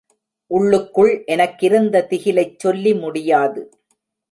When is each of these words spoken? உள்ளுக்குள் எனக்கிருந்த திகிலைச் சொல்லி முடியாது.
உள்ளுக்குள் 0.51 1.11
எனக்கிருந்த 1.25 2.01
திகிலைச் 2.09 2.57
சொல்லி 2.57 2.93
முடியாது. 2.93 3.61